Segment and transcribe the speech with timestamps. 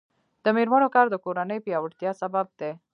[0.43, 2.71] د میرمنو کار د کورنۍ پیاوړتیا سبب دی.